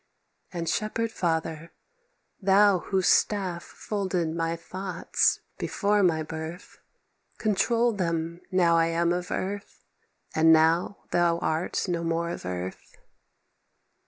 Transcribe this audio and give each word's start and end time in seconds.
"And 0.51 0.67
shepherd 0.67 1.11
father, 1.11 1.73
thou 2.41 2.79
Whose 2.79 3.07
staff 3.07 3.61
folded 3.63 4.31
my 4.33 4.55
thoughts 4.55 5.41
before 5.59 6.01
my 6.01 6.23
birth, 6.23 6.79
Control 7.37 7.93
them 7.93 8.41
now 8.51 8.77
I 8.77 8.87
am 8.87 9.13
of 9.13 9.29
earth, 9.29 9.85
and 10.33 10.51
now 10.51 11.03
Thou 11.11 11.37
art 11.37 11.87
no 11.87 12.03
more 12.03 12.31
of 12.31 12.47
earth. 12.47 12.97